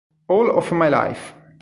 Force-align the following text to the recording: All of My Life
All 0.27 0.49
of 0.57 0.71
My 0.71 0.89
Life 0.89 1.35